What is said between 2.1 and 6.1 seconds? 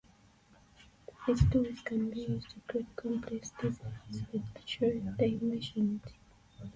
used to create complex designs with accurate dimensions.